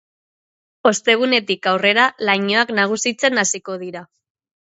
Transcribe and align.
Ostegunetik 0.91 1.67
aurrera 1.73 2.07
lainoak 2.29 2.73
nagusitzen 2.79 3.43
hasiko 3.45 3.79
dira. 3.85 4.05